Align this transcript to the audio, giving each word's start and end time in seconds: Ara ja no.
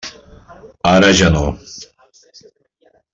Ara 0.93 1.11
ja 1.19 1.29
no. 1.35 1.45